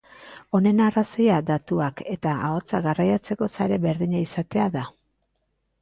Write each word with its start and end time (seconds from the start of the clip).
Honen 0.59 0.79
arrazoia 0.85 1.35
datua 1.51 1.91
keta 2.01 2.35
ahotsa 2.49 2.83
garraiatzeko 2.89 3.53
sare 3.59 3.81
berdina 3.87 4.27
izatea 4.27 4.71
da. 4.79 4.91